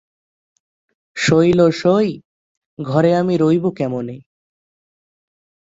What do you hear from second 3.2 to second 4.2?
আমি রইব কেমনে!